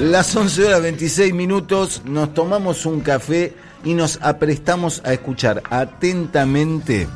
[0.00, 3.52] Las 11 horas 26 minutos, nos tomamos un café
[3.82, 7.08] y nos aprestamos a escuchar atentamente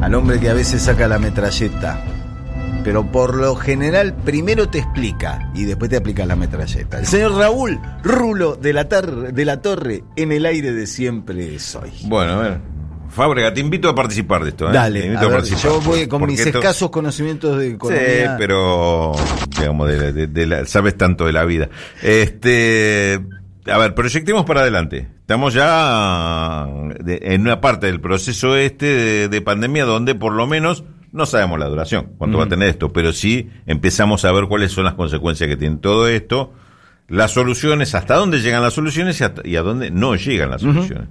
[0.00, 2.02] al hombre que a veces saca la metralleta.
[2.82, 6.98] Pero por lo general primero te explica y después te aplica la metralleta.
[6.98, 11.90] El señor Raúl Rulo de la, Torre en el aire de siempre soy.
[12.06, 12.77] Bueno, a ver.
[13.10, 14.68] Fábrega, te invito a participar de esto.
[14.68, 14.72] ¿eh?
[14.72, 15.16] Dale,
[15.62, 18.06] yo voy con mis escasos conocimientos de economía.
[18.06, 19.12] Sí, pero,
[19.58, 21.68] digamos, de, sabes tanto de la vida.
[22.02, 23.20] Este,
[23.66, 25.08] a ver, proyectemos para adelante.
[25.20, 26.66] Estamos ya
[27.06, 31.66] en una parte del proceso este de, pandemia donde por lo menos no sabemos la
[31.66, 35.48] duración, cuánto va a tener esto, pero sí empezamos a ver cuáles son las consecuencias
[35.48, 36.52] que tiene todo esto,
[37.08, 41.08] las soluciones, hasta dónde llegan las soluciones y, a dónde no llegan las soluciones.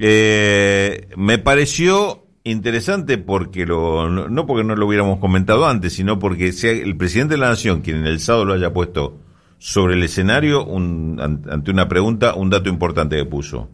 [0.00, 6.52] Eh, me pareció interesante porque lo, no porque no lo hubiéramos comentado antes, sino porque
[6.52, 9.18] sea el presidente de la Nación quien en el sábado lo haya puesto
[9.58, 13.68] sobre el escenario ante una pregunta, un dato importante que puso.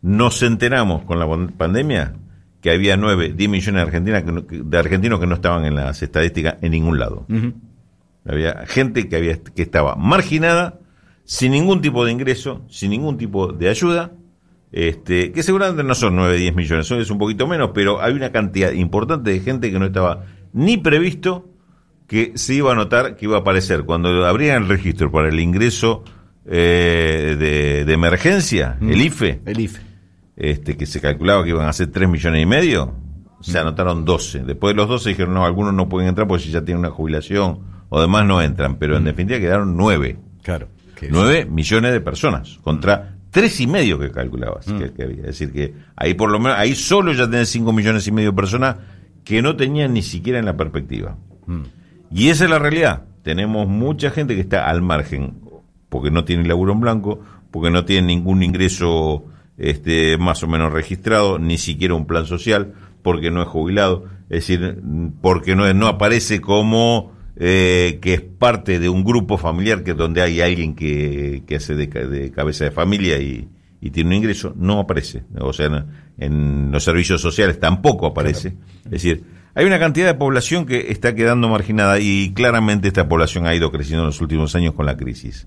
[0.00, 2.14] Nos enteramos con la pandemia
[2.60, 6.70] que había 9, 10 millones de, de argentinos que no estaban en las estadísticas en
[6.70, 7.26] ningún lado.
[8.24, 10.78] Había gente que, había, que estaba marginada,
[11.24, 14.12] sin ningún tipo de ingreso, sin ningún tipo de ayuda,
[14.70, 18.12] este, que seguramente no son 9, 10 millones, son es un poquito menos, pero hay
[18.12, 21.48] una cantidad importante de gente que no estaba ni previsto
[22.06, 25.38] que se iba a notar que iba a aparecer cuando abrían el registro para el
[25.40, 26.04] ingreso
[26.46, 27.36] eh,
[27.86, 28.90] de, emergencia, mm.
[28.90, 29.80] el IFE, el IFE,
[30.36, 32.94] este, que se calculaba que iban a ser 3 millones y medio,
[33.40, 33.60] se mm.
[33.60, 34.40] anotaron 12.
[34.40, 36.90] Después de los 12 dijeron, no, algunos no pueden entrar porque si ya tienen una
[36.90, 39.06] jubilación o demás no entran, pero en mm.
[39.06, 40.18] definitiva quedaron 9.
[40.42, 40.68] Claro.
[41.10, 45.20] 9 millones de personas contra tres y medio que calculabas que, había.
[45.20, 48.30] Es decir, que ahí por lo menos, ahí solo ya tenés cinco millones y medio
[48.30, 48.76] de personas
[49.24, 51.16] que no tenían ni siquiera en la perspectiva.
[52.10, 53.04] Y esa es la realidad.
[53.22, 55.40] Tenemos mucha gente que está al margen,
[55.88, 57.20] porque no tiene laburo en blanco,
[57.50, 59.24] porque no tiene ningún ingreso
[59.58, 64.46] este, más o menos registrado, ni siquiera un plan social, porque no es jubilado, es
[64.46, 64.82] decir,
[65.20, 70.20] porque no, no aparece como eh, que es parte de un grupo familiar que donde
[70.22, 73.48] hay alguien que, que hace de, cabeza de familia y,
[73.92, 75.22] tiene un ingreso, no aparece.
[75.40, 75.86] O sea,
[76.18, 78.54] en, los servicios sociales tampoco aparece.
[78.86, 79.22] Es decir,
[79.54, 83.70] hay una cantidad de población que está quedando marginada y claramente esta población ha ido
[83.70, 85.46] creciendo en los últimos años con la crisis.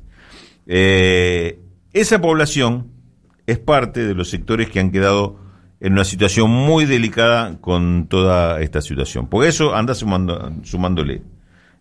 [0.68, 1.59] Eh,
[1.91, 2.88] esa población
[3.47, 5.38] es parte de los sectores que han quedado
[5.81, 9.28] en una situación muy delicada con toda esta situación.
[9.28, 11.22] Porque eso anda sumando, sumándole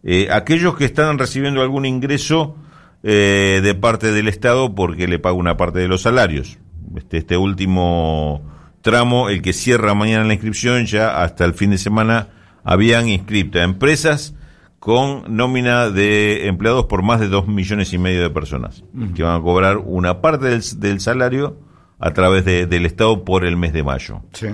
[0.02, 2.56] eh, aquellos que están recibiendo algún ingreso
[3.02, 6.58] eh, de parte del Estado porque le paga una parte de los salarios.
[6.96, 8.42] Este, este último
[8.82, 12.28] tramo, el que cierra mañana la inscripción, ya hasta el fin de semana
[12.64, 14.34] habían inscrito a empresas
[14.78, 18.82] con nómina de empleados por más de dos millones y medio de personas,
[19.14, 21.58] que van a cobrar una parte del, salario
[21.98, 24.22] a través del Estado por el mes de mayo.
[24.32, 24.48] Sí.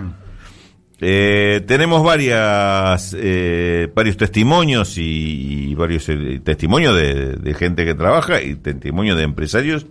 [1.01, 8.55] Eh, tenemos varias, eh, varios testimonios y, varios eh, testimonios de, gente que trabaja y
[8.57, 9.87] testimonios de empresarios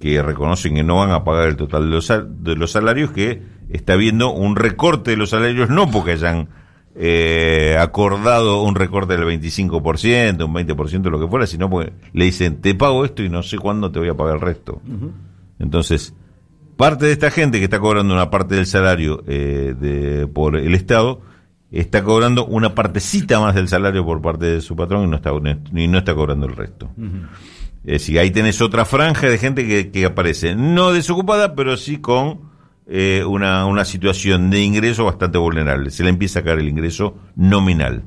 [0.00, 3.42] que reconocen que no van a pagar el total de los, de los salarios, que
[3.68, 6.48] está habiendo un recorte de los salarios, no porque hayan
[6.96, 12.60] eh, acordado un recorte del 25%, un 20%, lo que fuera, sino porque le dicen,
[12.60, 14.82] te pago esto y no sé cuándo te voy a pagar el resto.
[15.58, 16.14] Entonces,
[16.80, 20.74] Parte de esta gente que está cobrando una parte del salario eh, de, por el
[20.74, 21.20] Estado
[21.70, 25.30] está cobrando una partecita más del salario por parte de su patrón y no está,
[25.74, 26.90] y no está cobrando el resto.
[27.84, 31.98] Es decir, ahí tenés otra franja de gente que, que aparece, no desocupada, pero sí
[31.98, 32.48] con
[32.86, 35.90] eh, una, una situación de ingreso bastante vulnerable.
[35.90, 38.04] Se le empieza a caer el ingreso nominal.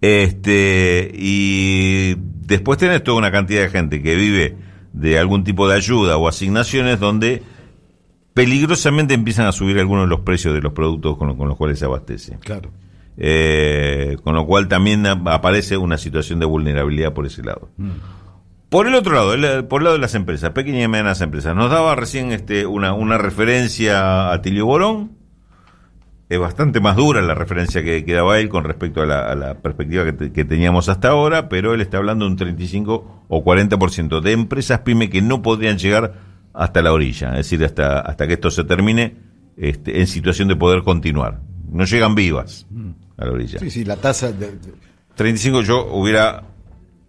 [0.00, 2.14] Este, y
[2.46, 4.56] después tenés toda una cantidad de gente que vive
[4.94, 7.42] de algún tipo de ayuda o asignaciones donde
[8.32, 11.84] peligrosamente empiezan a subir algunos de los precios de los productos con, los cuales se
[11.84, 12.38] abastece.
[12.38, 12.70] Claro.
[13.16, 17.68] Eh, con lo cual también aparece una situación de vulnerabilidad por ese lado.
[17.76, 17.90] Mm.
[18.68, 21.70] Por el otro lado, por el lado de las empresas, pequeñas y medianas empresas, nos
[21.70, 25.12] daba recién este, una, una referencia a Tilio Borón,
[26.28, 30.44] es bastante más dura la referencia que, daba él con respecto a la, perspectiva que,
[30.44, 35.10] teníamos hasta ahora, pero él está hablando de un 35 o 40% de empresas pyme
[35.10, 36.14] que no podrían llegar
[36.52, 39.16] hasta la orilla, es decir, hasta, hasta que esto se termine
[39.56, 41.40] este, en situación de poder continuar.
[41.70, 42.66] No llegan vivas
[43.16, 43.58] a la orilla.
[43.58, 44.52] Sí, sí, la tasa de...
[45.16, 46.44] 35 yo hubiera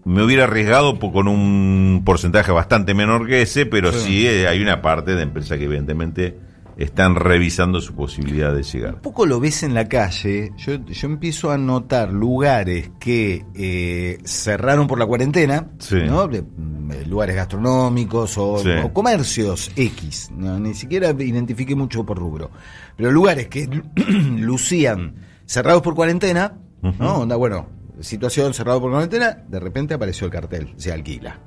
[0.05, 4.81] me hubiera arriesgado con un porcentaje bastante menor que ese, pero sí, eh, hay una
[4.81, 6.37] parte de empresa que evidentemente
[6.77, 8.95] están revisando su posibilidad de llegar.
[8.95, 14.17] Un poco lo ves en la calle, yo, yo empiezo a notar lugares que eh,
[14.25, 15.95] cerraron por la cuarentena, Sí.
[16.05, 16.27] ¿no?
[16.27, 18.69] Mm, lugares gastronómicos o, Sí.
[18.83, 22.51] o comercios X, no, ni siquiera identifique mucho por rubro,
[22.97, 23.69] pero lugares que
[24.37, 27.15] lucían cerrados por cuarentena, ¿no?
[27.19, 27.67] Onda, bueno,
[28.01, 31.39] situación cerrado por cuarentena, de repente apareció el cartel, se alquila,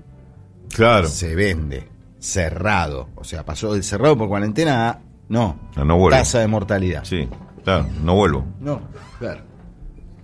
[0.75, 1.07] Claro.
[1.09, 1.89] se vende,
[2.19, 7.05] cerrado, o sea, pasó del cerrado por cuarentena a no, No, no tasa de mortalidad.
[7.05, 7.29] Sí,
[7.65, 8.45] claro, no vuelvo.
[8.61, 8.81] No,
[9.19, 9.43] claro.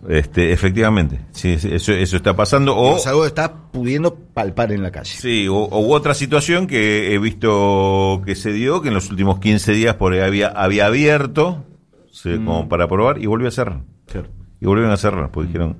[0.08, 2.76] Este, efectivamente, sí, sí, eso, eso está pasando.
[2.76, 5.10] O, Es algo que está pudiendo palpar en la calle.
[5.10, 9.38] sí, o, o otra situación que he visto que se dio, que en los últimos
[9.38, 11.64] 15 días por ahí había, había abierto
[12.12, 12.44] sí, Mm.
[12.44, 13.80] como para probar y volvió a cerrar.
[14.06, 14.28] Claro.
[14.60, 15.78] Y volvieron a cerrar, porque dijeron...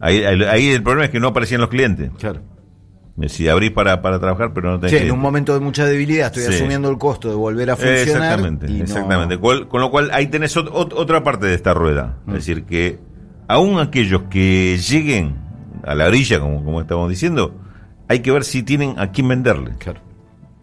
[0.00, 2.10] Ahí, ahí, ahí el problema es que no aparecían los clientes.
[2.18, 2.40] Claro.
[3.28, 6.26] Si abrís para, para trabajar, pero no tenés Sí, en un momento de mucha debilidad
[6.26, 6.54] estoy Sí.
[6.60, 7.98] asumiendo el costo de volver a funcionar.
[8.08, 9.38] Exactamente, y exactamente.
[9.40, 12.18] Con lo cual ahí tenés ot- ot- otra parte de esta rueda.
[12.26, 12.30] Mm.
[12.30, 12.98] Es decir, que
[13.48, 15.36] aún aquellos que lleguen
[15.82, 17.54] a la orilla, como, como estamos diciendo,
[18.08, 19.72] hay que ver si tienen a quién venderle.
[19.78, 20.00] Claro.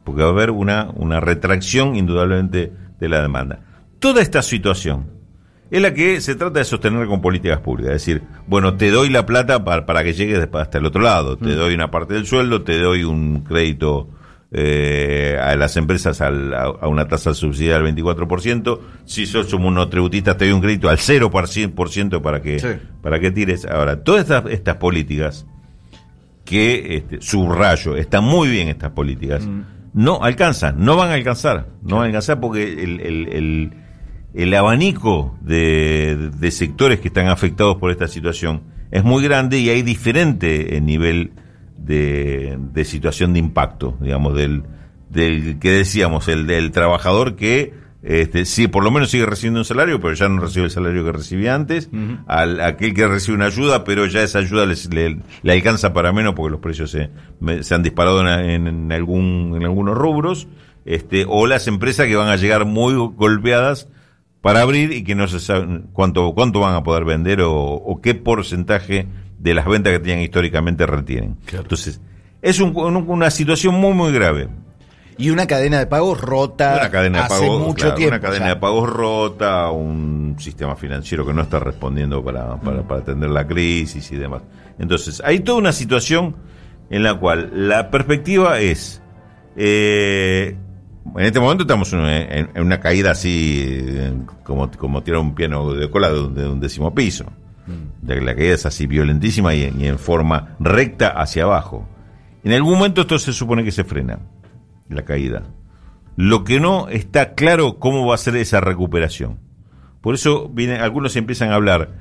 [0.04, 3.62] Porque va a haber una, una retracción indudablemente de la demanda.
[4.00, 5.08] Toda esta situación
[5.74, 7.96] es la que se trata de sostener con políticas públicas.
[7.96, 11.38] Es decir, bueno, te doy la plata para, para que llegues hasta el otro lado.
[11.40, 11.44] Mm.
[11.46, 14.08] Te doy una parte del sueldo, te doy un crédito
[14.52, 18.80] eh, a las empresas al- a, a una tasa subsidiada del 24%.
[19.06, 22.68] Si sos un monotributista, te doy un crédito al 0% para que, Sí.
[23.02, 23.66] para que tires.
[23.66, 25.46] Ahora, todas estas, estas políticas
[26.46, 29.48] que este, subrayo, están muy bien estas políticas,
[29.94, 33.74] no alcanzan, no van a alcanzar, no van a alcanzar porque el, el, el,
[34.34, 39.70] el abanico de, de sectores que están afectados por esta situación es muy grande y
[39.70, 41.32] hay diferente nivel
[41.78, 44.64] de, de situación de impacto, digamos, del,
[45.10, 49.66] del que decíamos, el del trabajador que este, sí, por lo menos sigue recibiendo un
[49.66, 51.90] salario, pero ya no recibe el salario que recibía antes,
[52.28, 56.12] al aquel que recibe una ayuda, pero ya esa ayuda les- le, le alcanza para
[56.12, 57.10] menos porque los precios se,
[57.64, 60.48] se han disparado en, en- en algún, en algunos rubros,
[60.86, 63.88] este, o las empresas que van a llegar muy golpeadas
[64.44, 68.02] para abrir y que no se sabe cuánto, cuánto van a poder vender o, o
[68.02, 69.08] qué porcentaje
[69.40, 71.38] de las ventas que tenían históricamente retienen.
[71.52, 72.02] Entonces,
[72.42, 74.50] es un- un- una situación muy, muy grave.
[75.18, 78.16] Y una cadena de pagos rota Una cadena de hace pagos, mucho claro, tiempo.
[78.16, 78.54] una cadena ya.
[78.56, 83.48] de pagos rota, un sistema financiero que no está respondiendo para, para, para atender la
[83.48, 84.42] crisis y demás.
[84.78, 86.36] Entonces, hay toda una situación
[86.90, 89.02] en la cual la perspectiva es,
[89.56, 90.58] eh,
[91.16, 93.86] en este momento estamos en, una caída así,
[94.44, 97.26] como, como tirar un piano de cola de, un- décimo piso.
[98.02, 101.88] De que la caída es así violentísima y, en forma recta hacia abajo.
[102.44, 104.20] En algún momento esto se supone que se frena,
[104.90, 105.44] la caída.
[106.18, 109.40] Lo que no está claro cómo va a ser esa recuperación.
[110.02, 111.92] Por eso viene, algunos empiezan a hablar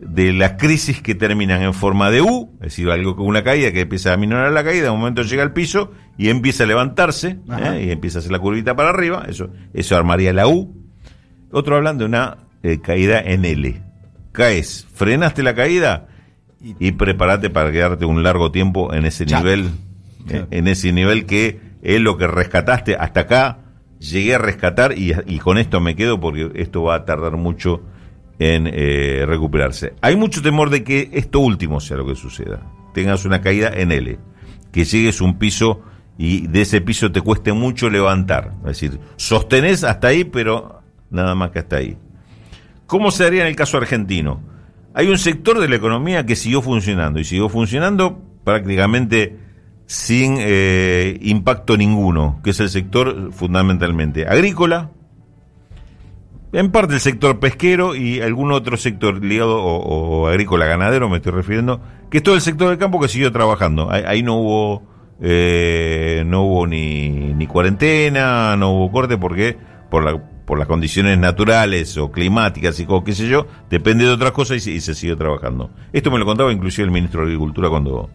[0.00, 3.70] de las crisis que terminan en forma de U, es decir, algo con una caída
[3.70, 6.66] que empieza a minorar la caída, de un momento llega al piso y empieza a
[6.66, 7.38] levantarse.
[7.50, 7.84] ¿eh?
[7.86, 10.74] y empieza a hacer la curvita para arriba, eso, eso armaría la U.
[11.50, 13.82] Otro hablan de una eh, caída en L.
[14.32, 16.08] Caes, frenaste la caída
[16.78, 19.38] y prepárate para quedarte un largo tiempo en ese Ya.
[19.40, 19.70] nivel,
[20.26, 20.44] Claro.
[20.44, 23.58] eh, en ese nivel que es lo que rescataste hasta acá.
[23.98, 27.82] Llegué a rescatar y, y con esto me quedo porque esto va a tardar mucho
[28.38, 29.94] en eh, recuperarse.
[30.00, 32.62] Hay mucho temor de que esto último sea lo que suceda.
[32.94, 34.18] Tengas una caída en L,
[34.72, 35.82] que llegues a un piso
[36.18, 38.52] y de ese piso te cueste mucho levantar.
[38.60, 41.96] Es decir, sostenés hasta ahí, pero nada más que hasta ahí.
[42.86, 44.40] ¿Cómo se haría en el caso argentino?
[44.94, 49.38] Hay un sector de la economía que siguió funcionando y siguió funcionando prácticamente
[49.86, 54.90] sin eh, impacto ninguno, que es el sector fundamentalmente agrícola,
[56.52, 61.32] en parte el sector pesquero y algún otro sector ligado o, agrícola ganadero, me estoy
[61.32, 63.90] refiriendo, que es todo el sector del campo que siguió trabajando.
[63.90, 64.82] Ahí no hubo
[65.20, 69.56] eh, no hubo ni, ni cuarentena, no hubo corte porque
[69.90, 74.10] por la por las condiciones naturales o climáticas y co- qué sé yo, depende de
[74.10, 75.70] otras cosas y, se- y se siguió trabajando.
[75.92, 78.10] Esto me lo contaba inclusive el ministro de Agricultura cuando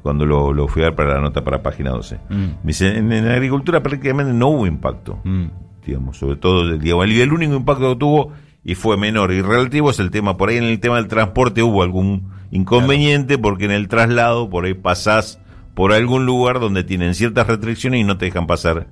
[0.00, 2.18] cuando lo, lo fui a dar para la nota para página 12.
[2.30, 5.46] Me dice, en, en agricultura prácticamente no hubo impacto Mm.
[5.84, 8.32] digamos, sobre todo, digamos, el, el único impacto que tuvo
[8.64, 11.62] y fue menor y relativo es el tema, por ahí en el tema del transporte
[11.64, 15.40] hubo algún inconveniente porque en el traslado por ahí pasás
[15.76, 18.86] por algún lugar donde tienen ciertas restricciones y no te dejan pasar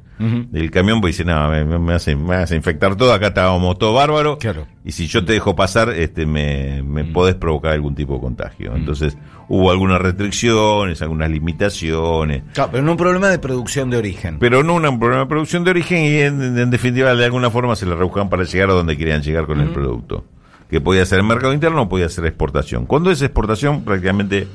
[0.53, 3.95] el camión, porque dicen, no, me, me, hace, me hace infectar todo, acá estábamos todo
[3.95, 4.67] bárbaro, Claro.
[4.85, 8.77] y si yo te dejo pasar, este me, me podés provocar algún tipo de contagio.
[8.77, 9.17] Entonces,
[9.49, 14.39] hubo algunas restricciones, algunas limitaciones, Claro, pero no un problema de producción de origen.
[14.39, 17.75] pero no un problema de producción de origen y en, en definitiva de alguna forma
[17.77, 20.25] se le rebuscaban para llegar a donde querían llegar con el producto.
[20.69, 22.85] Que podía ser el mercado interno o podía ser exportación.
[22.87, 24.47] Cuando es exportación, prácticamente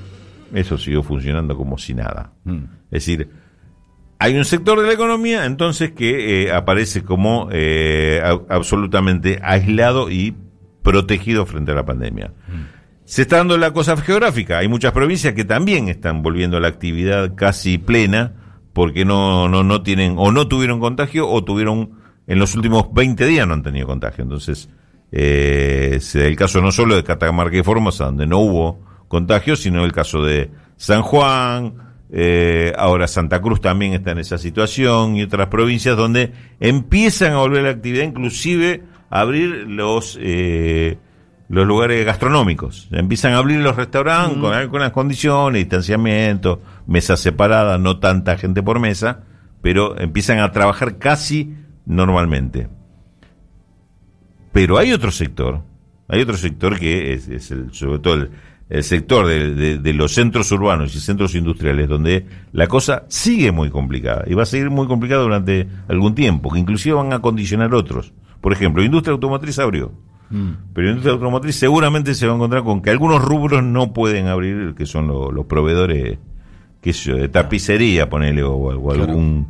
[0.54, 2.34] eso siguió funcionando como si nada.
[2.92, 3.30] Es decir,
[4.20, 10.10] hay un sector de la economía entonces que eh, aparece como eh, a- absolutamente aislado
[10.10, 10.36] y
[10.84, 12.34] protegido frente a la pandemia.
[13.06, 14.60] Se está dando la cosa geográfica.
[14.60, 18.34] Hay muchas provincias que también están volviendo a la actividad casi plena
[18.74, 21.92] porque no, no, no tienen o no tuvieron contagio o tuvieron
[22.28, 24.24] en los últimos 20 días no han tenido contagio.
[24.24, 24.70] Entonces,
[25.12, 28.80] eh, se da el caso no solo de Catamarca y Formosa, donde no hubo
[29.10, 31.74] contagio, sino el caso de San Juan,
[32.12, 37.40] eh, ahora Santa Cruz también está en esa situación y otras provincias donde empiezan a
[37.40, 40.98] volver a la actividad, inclusive a abrir los eh,
[41.50, 42.88] los lugares gastronómicos.
[42.92, 48.80] Empiezan a abrir los restaurantes con algunas condiciones, distanciamiento, mesas separadas, no tanta gente por
[48.80, 49.24] mesa,
[49.62, 52.70] pero empiezan a trabajar casi normalmente.
[54.52, 55.64] Pero hay otro sector,
[56.08, 58.32] hay otro sector que es, es el, sobre todo el,
[58.70, 63.52] el sector de, de- de los centros urbanos y centros industriales, donde la cosa sigue
[63.52, 67.20] muy complicada y va a seguir muy complicada durante algún tiempo, que inclusive van a
[67.20, 68.14] condicionar otros.
[68.42, 69.92] Por ejemplo, industria automotriz abrió,
[70.74, 74.76] pero industria automotriz seguramente se va a encontrar con que algunos rubros no pueden abrir,
[74.76, 76.20] que son lo- los proveedores,
[76.82, 79.04] qué sé yo, de tapicería, ponele, o, o Claro.
[79.06, 79.48] algún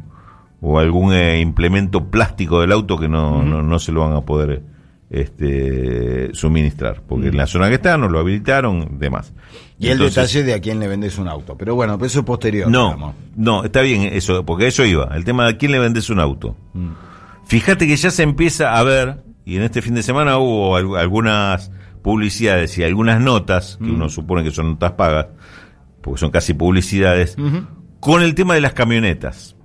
[0.61, 4.21] o algún eh, implemento plástico del auto que no, no, no se lo van a
[4.21, 4.61] poder
[5.09, 9.33] este, suministrar, porque en la zona que está no lo habilitaron, demás.
[9.79, 11.57] y el detalle de a quién le vendes un auto.
[11.57, 12.69] Pero bueno, pero eso es posterior.
[12.69, 13.15] No, digamos.
[13.35, 16.19] no, está bien eso, porque eso iba, el tema de a quién le vendes un
[16.19, 16.55] auto.
[17.45, 20.95] Fíjate que ya se empieza a ver, y en este fin de semana hubo al-
[20.97, 25.27] algunas publicidades y algunas notas, que uno supone que son notas pagas,
[26.01, 27.35] porque son casi publicidades,
[27.99, 29.55] con el tema de las camionetas.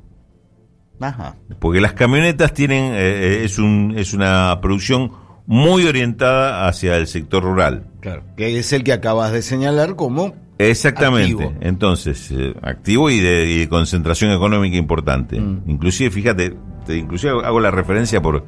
[1.01, 1.37] Ajá.
[1.59, 5.11] Porque las camionetas tienen, eh, eh, es, un, es una producción
[5.47, 7.87] muy orientada hacia el sector rural.
[8.01, 8.23] Claro.
[8.37, 10.35] Que es el que acabas de señalar como.
[10.59, 11.45] Exactamente.
[11.45, 11.55] Activo.
[11.61, 15.41] Entonces, eh, activo y de, y de concentración económica importante.
[15.41, 15.63] Mm.
[15.67, 16.55] Inclusive, fíjate,
[16.87, 18.45] te- inclusive hago la referencia por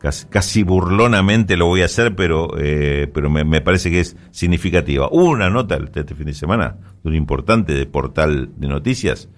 [0.00, 4.16] casi, casi burlonamente lo voy a hacer, pero eh, pero me, me parece que es
[4.32, 5.08] significativa.
[5.10, 9.28] Hubo una nota este, este fin de semana de un importante de portal de noticias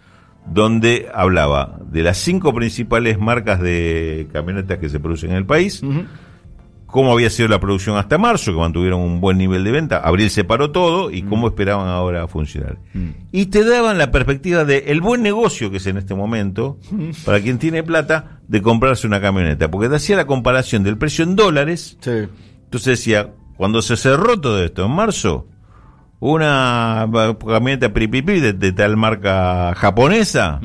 [0.47, 5.83] donde hablaba de las cinco principales marcas de camionetas que se producen en el país,
[6.91, 10.31] cómo había sido la producción hasta marzo, que mantuvieron un buen nivel de venta, abril
[10.31, 12.79] se paró todo y cómo esperaban ahora funcionar.
[13.33, 16.79] Y te daban la perspectiva de el buen negocio que es en este momento,
[17.25, 21.25] para quien tiene plata, de comprarse una camioneta, porque te hacía la comparación del precio
[21.25, 22.11] en dólares, Sí.
[22.65, 25.47] entonces decía, cuando se cerró todo esto en marzo,
[26.19, 27.09] una
[27.47, 30.61] camioneta pripipi de, de tal marca japonesa,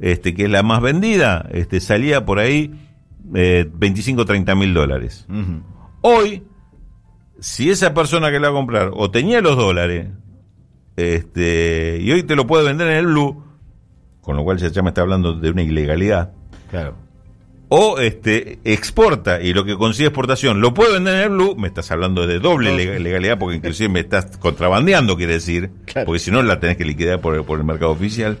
[0.00, 2.81] este que es la más vendida, este salía por ahí
[3.34, 5.26] eh, 25 30 mil dólares.
[6.02, 6.42] Hoy,
[7.40, 10.08] si esa persona que la va a comprar o tenía los dólares,
[10.96, 13.42] este, y hoy te lo puede vender en el blue,
[14.20, 16.32] con lo cual ya, me está hablando de una ilegalidad,
[16.70, 16.94] Claro.
[17.68, 21.68] o este exporta y lo que consigue exportación lo puede vender en el blue, me
[21.68, 26.06] estás hablando de doble lega- legalidad porque inclusive me estás contrabandeando, quiere decir, Claro.
[26.06, 28.38] porque si no la tenés que liquidar por el, por el mercado oficial.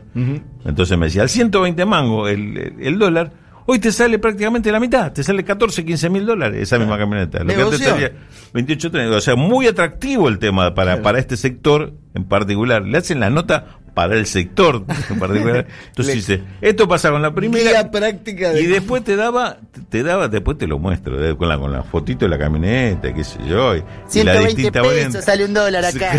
[0.64, 3.32] Entonces me decía, al 120 mango el- el dólar,
[3.66, 7.42] hoy te sale prácticamente la mitad, te sale 14, 15 mil dólares esa misma camioneta.
[7.44, 8.12] Lo que antes salía
[8.52, 12.82] 28, 30, o sea, muy atractivo el tema para, para este sector en particular.
[12.82, 15.66] Le hacen la nota para el sector en particular.
[15.88, 17.90] Entonces dice, esto pasa con la primera.
[17.90, 18.62] Práctica de.
[18.62, 22.24] Y después te daba, te daba, después te lo muestro, con la, con la fotito
[22.24, 23.78] de la camioneta, qué sé yo, y,
[24.14, 25.22] y la 120 pesos, variante.
[25.22, 26.12] sale un dólar acá.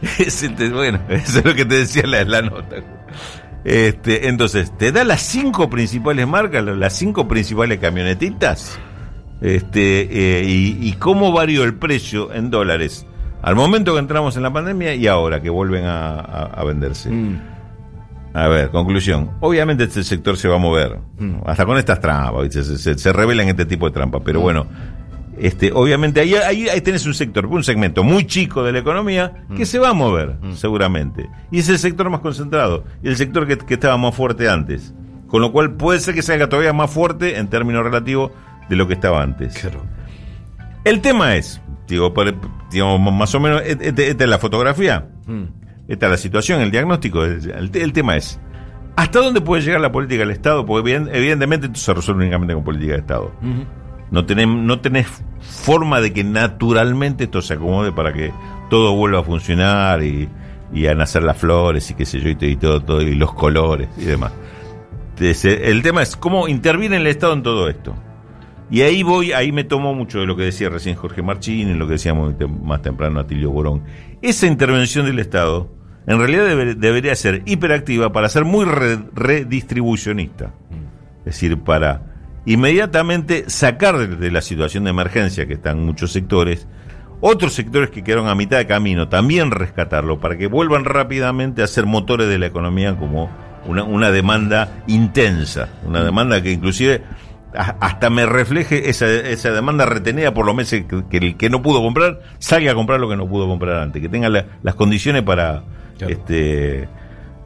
[0.72, 2.76] Bueno, eso es lo que te decía la, la nota.
[3.64, 8.78] Este, entonces, te da las cinco principales marcas, la- las cinco principales camionetitas,
[9.40, 13.06] este, eh, y, y cómo varió el precio en dólares
[13.42, 17.10] al momento que entramos en la pandemia y ahora que vuelven a, a- a venderse.
[17.10, 17.40] Mm.
[18.32, 19.30] A ver, conclusión.
[19.40, 20.98] Obviamente este sector se va a mover.
[21.46, 24.22] Hasta con estas trampas, se, se, se revelan este tipo de trampas.
[24.24, 24.66] Pero bueno,
[25.40, 29.44] este, obviamente ahí, ahí, ahí tenés un sector, un segmento muy chico de la economía
[29.56, 31.28] que se va a mover, seguramente.
[31.50, 32.84] Y es el sector más concentrado.
[33.02, 34.94] Y el sector que, que estaba más fuerte antes.
[35.28, 38.32] Con lo cual puede ser que salga todavía más fuerte en términos relativos
[38.68, 39.54] de lo que estaba antes.
[39.58, 39.82] Claro.
[40.84, 42.34] El tema es, digo, por-
[42.70, 45.06] digamos, más o menos, et- et- esta es la fotografía.
[45.88, 48.38] esta es la situación, el diagnóstico, el, el tema es,
[48.96, 50.64] ¿hasta dónde puede llegar la política del Estado?
[50.66, 53.32] Porque evidentemente esto se resuelve únicamente con política de Estado.
[54.10, 54.80] No tenés, no
[55.40, 58.32] forma de que naturalmente esto se acomode para que
[58.68, 60.28] todo vuelva a funcionar y,
[60.72, 64.04] y a nacer las flores y qué sé yo, y, todo, y los colores y
[64.04, 64.32] demás.
[65.18, 67.94] el tema es cómo interviene el Estado en todo esto.
[68.70, 71.78] Y ahí voy, ahí me tomo mucho de lo que decía recién Jorge Marchín, en
[71.80, 73.82] lo que decíamos más temprano Atilio Borón.
[74.22, 75.68] Esa intervención del Estado,
[76.06, 76.44] en realidad
[76.76, 80.54] debería ser hiperactiva para ser muy redistribucionista.
[81.20, 82.09] Es decir, para
[82.46, 86.66] inmediatamente sacar de, la situación de emergencia que están muchos sectores,
[87.20, 91.66] otros sectores que quedaron a mitad de camino, también rescatarlo para que vuelvan rápidamente a
[91.66, 93.30] ser motores de la economía como
[93.66, 97.02] una, una demanda intensa, una demanda que inclusive
[97.52, 101.82] hasta me refleje esa, esa demanda retenida por los meses que, el que no pudo
[101.82, 105.64] comprar salga a comprar lo que no pudo comprar antes, que tenga las condiciones para
[105.98, 106.88] este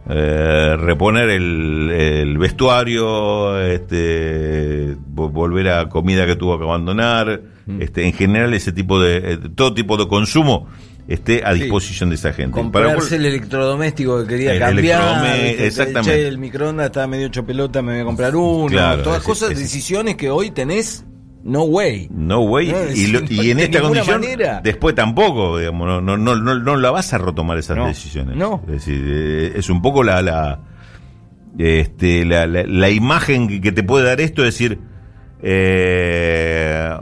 [0.09, 7.81] eh, reponer el, vestuario, este volver a comida que tuvo que abandonar, mm.
[7.81, 10.69] este en general ese tipo de eh, todo tipo de consumo
[11.09, 12.53] esté a disposición de esa gente.
[12.53, 15.37] Comprarse el electrodoméstico que quería cambiar.
[15.59, 16.29] exactamente.
[16.29, 19.03] el microondas estaba medio hecho pelota, me voy a comprar uno.
[19.03, 21.05] todas cosas, decisiones que hoy tenés
[21.45, 22.09] no way.
[22.11, 22.73] No way.
[22.95, 24.23] y, en esta condición,
[24.63, 28.35] después tampoco, digamos, no, no, no, no, la vas a retomar esas decisiones.
[28.35, 28.63] No.
[28.67, 30.61] Es decir, eh, es un poco la, la,
[31.59, 34.79] este, la, la, imagen que te puede dar esto, es decir,
[35.43, 36.97] eh,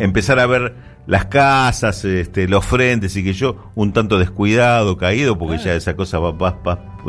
[0.00, 0.74] empezar a ver
[1.06, 5.96] las casas, este, los frentes y que yo un tanto descuidado, caído, porque ya esa
[5.96, 6.58] cosa va,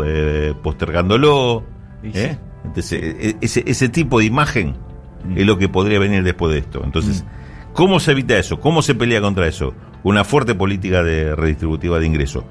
[0.06, 1.64] eh, postergándolo.
[2.04, 4.91] Entonces, ese, ese tipo de imagen
[5.24, 5.38] mm.
[5.38, 6.82] es lo que podría venir después de esto.
[6.84, 7.74] Entonces, mm.
[7.74, 8.60] ¿cómo se evita eso?
[8.60, 9.74] ¿Cómo se pelea contra eso?
[10.04, 12.44] Una fuerte política de redistributiva de ingresos.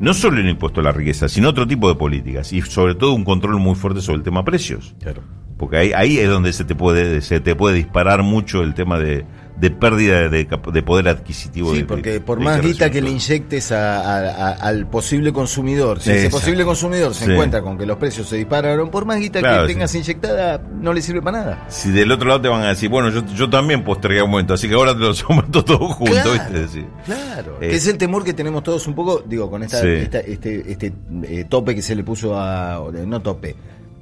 [0.00, 3.14] No solo el impuesto a la riqueza, sino otro tipo de políticas y sobre todo
[3.14, 4.94] un control muy fuerte sobre el tema precios.
[5.00, 5.22] Claro.
[5.56, 8.98] Porque ahí, ahí es donde se te puede se te puede disparar mucho el tema
[8.98, 9.24] de,
[9.56, 11.74] de pérdida de, de, poder adquisitivo.
[11.74, 17.14] Sí, porque por más guita que le inyectes al posible consumidor, si ese posible consumidor
[17.14, 20.92] se encuentra con que los precios se dispararon, por más guita que tengas inyectada, no
[20.92, 21.66] le sirve para nada.
[21.68, 24.54] Si del otro lado te van a decir, bueno, yo, yo también postergué un momento,
[24.54, 26.64] así que ahora te los aumento todos juntos, claro,
[27.04, 30.92] Claro, eh, es el temor que tenemos todos un poco, digo, con esta, este, este
[31.24, 33.54] eh, tope que se le puso a, no tope,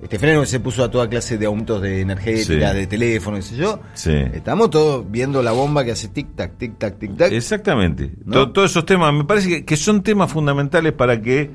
[0.02, 3.42] este freno que se puso a toda clase de aumentos de energética, de teléfono, qué
[3.42, 3.80] sé yo.
[4.34, 7.32] Estamos todos viendo la bomba que hace tic-tac, tic-tac, tic-tac.
[7.32, 8.10] Exactamente.
[8.28, 11.50] todos esos temas, me parece que, son temas fundamentales para que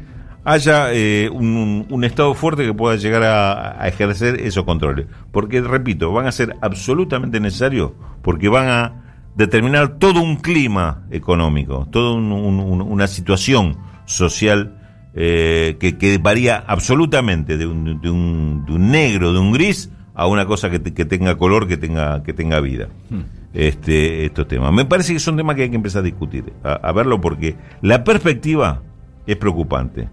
[0.45, 5.07] haya eh, un, Estado fuerte que pueda llegar a, ejercer esos controles.
[5.33, 9.03] Porque, repito, van a ser absolutamente necesarios porque van a
[9.35, 14.76] determinar todo un clima económico, toda una situación social
[15.19, 20.27] eh, que, varía absolutamente de un, de, un, de un, negro, de un gris, a
[20.27, 22.87] una cosa que, que tenga color, que tenga, que tenga vida.
[23.09, 23.21] Hmm.
[23.51, 24.71] Este, estos temas.
[24.71, 28.03] Me parece que son temas que hay que empezar a discutir, a, verlo, porque la
[28.03, 28.83] perspectiva
[29.25, 30.09] es preocupante.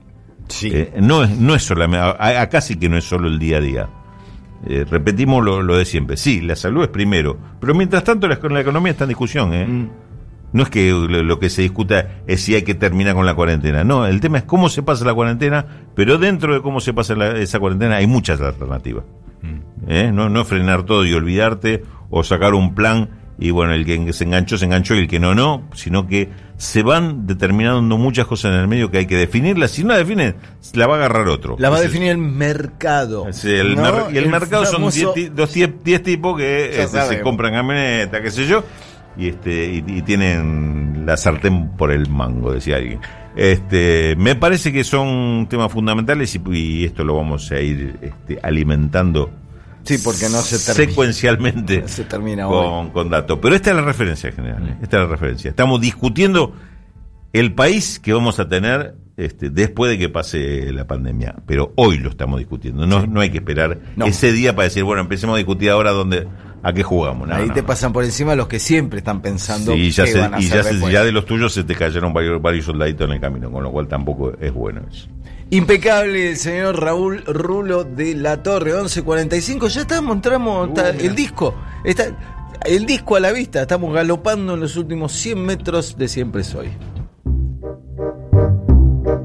[0.49, 0.71] Sí.
[0.73, 3.61] Eh, no, es, no es solamente, acá sí que no es solo el día a
[3.61, 3.88] día.
[4.67, 6.17] Eh, repetimos lo, lo, de siempre.
[6.17, 9.53] Sí, la salud es primero, pero mientras tanto la, la economía está en discusión.
[9.53, 9.67] ¿eh?
[9.67, 9.88] Hmm.
[10.55, 13.83] No es que lo que se discuta es si hay que terminar con la cuarentena.
[13.83, 17.17] No, el tema es cómo se pasa la cuarentena, pero dentro de cómo se pasa
[17.38, 19.03] esa cuarentena hay muchas alternativas.
[19.43, 19.90] Mm.
[19.90, 20.12] ¿Eh?
[20.12, 24.23] No, no frenar todo y olvidarte o sacar un plan y bueno, el que se
[24.23, 28.55] enganchó, se enganchó y el que no, no, sino que se van determinando muchas cosas
[28.55, 29.73] en el medio que hay que definirlas.
[29.73, 30.37] Si no la definen,
[30.75, 31.57] la va a agarrar otro.
[31.59, 33.27] La va a definir el mercado.
[33.27, 33.77] el
[34.12, 38.62] y el, mercado son 10 tipos que este, se compran camioneta, qué sé yo
[39.16, 43.00] y este y, tienen la sartén por el mango, decía alguien.
[43.37, 49.31] Este, me parece que son temas fundamentales y, esto lo vamos a ir este, alimentando.
[49.83, 53.38] Sí, porque no se secuencialmente se termina con, con datos.
[53.42, 54.66] Pero esta es la referencia general.
[54.66, 54.77] ¿eh?
[54.83, 55.50] Esta es la referencia.
[55.50, 56.55] Estamos discutiendo
[57.35, 61.37] el país que vamos a tener este, después de que pase la pandemia.
[61.46, 62.87] Pero hoy lo estamos discutiendo.
[62.87, 66.27] No, no hay que esperar ese día para decir, bueno, empecemos a discutir ahora dónde,
[66.64, 67.31] a qué jugamos.
[67.31, 71.27] Ahí te pasan por encima los que siempre están pensando y ya ya, de los
[71.27, 74.53] tuyos se te cayeron varios, varios soldaditos en el camino, con lo cual tampoco es
[74.53, 75.09] bueno eso.
[75.50, 79.68] Impecable el señor Raúl Rulo de la Torre 1145.
[79.68, 81.55] Ya estamos, entramos, el disco.
[81.85, 82.07] Está,
[82.64, 83.62] el disco a la vista.
[83.62, 86.70] Estamos galopando en los últimos 100 metros de Siempre Soy.